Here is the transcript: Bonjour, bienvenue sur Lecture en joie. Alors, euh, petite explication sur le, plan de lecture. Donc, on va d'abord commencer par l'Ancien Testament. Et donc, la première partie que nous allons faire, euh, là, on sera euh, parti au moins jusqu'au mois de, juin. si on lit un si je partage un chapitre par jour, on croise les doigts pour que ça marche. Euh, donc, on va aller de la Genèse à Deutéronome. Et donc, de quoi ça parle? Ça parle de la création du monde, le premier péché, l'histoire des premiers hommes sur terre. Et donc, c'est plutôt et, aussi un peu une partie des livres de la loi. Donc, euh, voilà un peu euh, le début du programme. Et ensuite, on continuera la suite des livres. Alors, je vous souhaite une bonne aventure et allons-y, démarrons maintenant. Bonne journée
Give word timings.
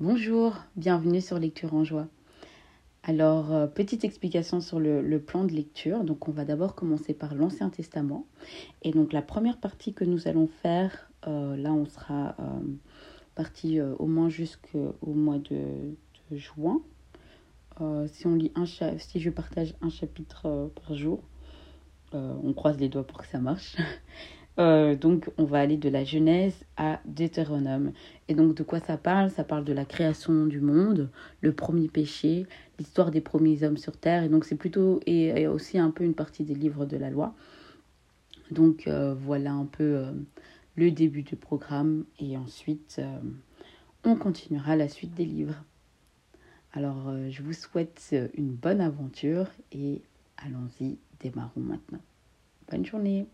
Bonjour, 0.00 0.54
bienvenue 0.76 1.20
sur 1.20 1.40
Lecture 1.40 1.74
en 1.74 1.82
joie. 1.82 2.06
Alors, 3.02 3.52
euh, 3.52 3.66
petite 3.66 4.04
explication 4.04 4.60
sur 4.60 4.78
le, 4.78 5.18
plan 5.18 5.42
de 5.42 5.50
lecture. 5.50 6.04
Donc, 6.04 6.28
on 6.28 6.30
va 6.30 6.44
d'abord 6.44 6.76
commencer 6.76 7.14
par 7.14 7.34
l'Ancien 7.34 7.68
Testament. 7.68 8.24
Et 8.82 8.92
donc, 8.92 9.12
la 9.12 9.22
première 9.22 9.58
partie 9.58 9.94
que 9.94 10.04
nous 10.04 10.28
allons 10.28 10.46
faire, 10.62 11.10
euh, 11.26 11.56
là, 11.56 11.72
on 11.72 11.84
sera 11.84 12.36
euh, 12.38 12.60
parti 13.34 13.80
au 13.80 14.06
moins 14.06 14.28
jusqu'au 14.28 14.94
mois 15.02 15.38
de, 15.38 15.96
juin. 16.30 16.80
si 18.06 18.28
on 18.28 18.36
lit 18.36 18.52
un 18.54 18.66
si 18.66 19.18
je 19.18 19.30
partage 19.30 19.74
un 19.82 19.90
chapitre 19.90 20.70
par 20.76 20.94
jour, 20.94 21.24
on 22.12 22.52
croise 22.52 22.78
les 22.78 22.88
doigts 22.88 23.04
pour 23.04 23.18
que 23.18 23.26
ça 23.26 23.40
marche. 23.40 23.76
Euh, 24.58 24.96
donc, 24.96 25.30
on 25.38 25.44
va 25.44 25.60
aller 25.60 25.76
de 25.76 25.88
la 25.88 26.04
Genèse 26.04 26.64
à 26.76 27.00
Deutéronome. 27.04 27.92
Et 28.26 28.34
donc, 28.34 28.54
de 28.54 28.62
quoi 28.64 28.80
ça 28.80 28.96
parle? 28.96 29.30
Ça 29.30 29.44
parle 29.44 29.64
de 29.64 29.72
la 29.72 29.84
création 29.84 30.46
du 30.46 30.60
monde, 30.60 31.10
le 31.40 31.52
premier 31.52 31.88
péché, 31.88 32.46
l'histoire 32.78 33.10
des 33.10 33.20
premiers 33.20 33.62
hommes 33.62 33.76
sur 33.76 33.96
terre. 33.96 34.24
Et 34.24 34.28
donc, 34.28 34.44
c'est 34.44 34.56
plutôt 34.56 35.00
et, 35.06 35.46
aussi 35.46 35.78
un 35.78 35.90
peu 35.90 36.02
une 36.02 36.14
partie 36.14 36.42
des 36.42 36.54
livres 36.54 36.86
de 36.86 36.96
la 36.96 37.10
loi. 37.10 37.34
Donc, 38.50 38.88
euh, 38.88 39.14
voilà 39.14 39.52
un 39.52 39.66
peu 39.66 39.96
euh, 39.96 40.12
le 40.74 40.90
début 40.90 41.22
du 41.22 41.36
programme. 41.36 42.04
Et 42.18 42.36
ensuite, 42.36 43.00
on 44.04 44.16
continuera 44.16 44.74
la 44.74 44.88
suite 44.88 45.14
des 45.14 45.24
livres. 45.24 45.62
Alors, 46.72 47.12
je 47.30 47.42
vous 47.42 47.52
souhaite 47.52 48.14
une 48.34 48.50
bonne 48.50 48.80
aventure 48.80 49.46
et 49.72 50.02
allons-y, 50.36 50.98
démarrons 51.20 51.60
maintenant. 51.60 52.00
Bonne 52.70 52.84
journée 52.84 53.26